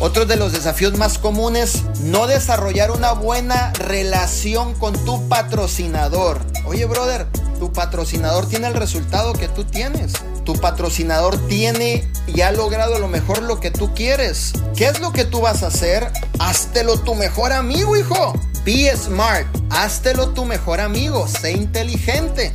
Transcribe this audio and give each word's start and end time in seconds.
Otro 0.00 0.26
de 0.26 0.36
los 0.36 0.52
desafíos 0.52 0.98
más 0.98 1.16
comunes, 1.16 1.84
no 2.00 2.26
desarrollar 2.26 2.90
una 2.90 3.12
buena 3.12 3.72
relación 3.74 4.74
con 4.74 4.92
tu 5.04 5.28
patrocinador. 5.28 6.40
Oye, 6.66 6.86
brother, 6.86 7.28
tu 7.60 7.72
patrocinador 7.72 8.48
tiene 8.48 8.66
el 8.66 8.74
resultado 8.74 9.32
que 9.32 9.46
tú 9.46 9.62
tienes. 9.62 10.14
Tu 10.44 10.54
patrocinador 10.54 11.38
tiene 11.46 12.10
y 12.26 12.40
ha 12.40 12.50
logrado 12.50 12.98
lo 12.98 13.06
mejor 13.06 13.42
lo 13.42 13.60
que 13.60 13.70
tú 13.70 13.94
quieres. 13.94 14.52
¿Qué 14.76 14.88
es 14.88 14.98
lo 14.98 15.12
que 15.12 15.24
tú 15.24 15.40
vas 15.40 15.62
a 15.62 15.68
hacer? 15.68 16.10
Háztelo 16.40 16.98
tu 16.98 17.14
mejor 17.14 17.52
amigo, 17.52 17.96
hijo. 17.96 18.34
Be 18.64 18.92
smart. 18.96 19.46
Háztelo 19.70 20.30
tu 20.30 20.44
mejor 20.44 20.80
amigo. 20.80 21.28
Sé 21.28 21.52
inteligente. 21.52 22.52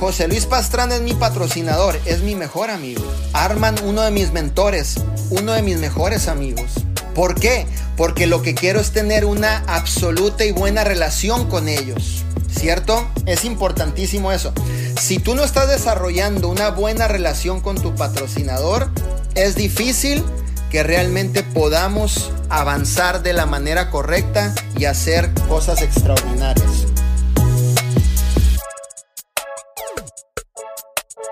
José 0.00 0.28
Luis 0.28 0.46
Pastrana 0.46 0.94
es 0.94 1.02
mi 1.02 1.12
patrocinador, 1.12 1.98
es 2.04 2.22
mi 2.22 2.36
mejor 2.36 2.70
amigo. 2.70 3.02
Arman, 3.32 3.74
uno 3.82 4.02
de 4.02 4.12
mis 4.12 4.32
mentores, 4.32 4.94
uno 5.30 5.52
de 5.52 5.62
mis 5.62 5.78
mejores 5.78 6.28
amigos. 6.28 6.70
¿Por 7.16 7.34
qué? 7.34 7.66
Porque 7.96 8.28
lo 8.28 8.40
que 8.40 8.54
quiero 8.54 8.78
es 8.78 8.92
tener 8.92 9.24
una 9.24 9.64
absoluta 9.66 10.44
y 10.44 10.52
buena 10.52 10.84
relación 10.84 11.48
con 11.48 11.68
ellos. 11.68 12.24
¿Cierto? 12.48 13.08
Es 13.26 13.44
importantísimo 13.44 14.30
eso. 14.30 14.52
Si 15.00 15.18
tú 15.18 15.34
no 15.34 15.42
estás 15.42 15.68
desarrollando 15.68 16.48
una 16.48 16.70
buena 16.70 17.08
relación 17.08 17.60
con 17.60 17.76
tu 17.76 17.96
patrocinador, 17.96 18.90
es 19.34 19.56
difícil 19.56 20.22
que 20.70 20.84
realmente 20.84 21.42
podamos 21.42 22.30
avanzar 22.50 23.22
de 23.22 23.32
la 23.32 23.46
manera 23.46 23.90
correcta 23.90 24.54
y 24.76 24.84
hacer 24.84 25.32
cosas 25.48 25.82
extraordinarias. 25.82 26.86